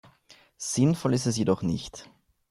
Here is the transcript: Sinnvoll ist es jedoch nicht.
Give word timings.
Sinnvoll 0.57 1.13
ist 1.13 1.27
es 1.27 1.37
jedoch 1.37 1.61
nicht. 1.61 2.09